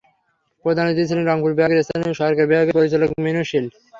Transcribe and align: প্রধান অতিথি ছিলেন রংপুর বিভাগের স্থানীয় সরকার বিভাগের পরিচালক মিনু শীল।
প্রধান 0.65 0.85
অতিথি 0.87 1.09
ছিলেন 1.09 1.25
রংপুর 1.25 1.51
বিভাগের 1.53 1.83
স্থানীয় 1.85 2.13
সরকার 2.19 2.45
বিভাগের 2.47 2.77
পরিচালক 2.77 3.09
মিনু 3.23 3.41
শীল। 3.49 3.65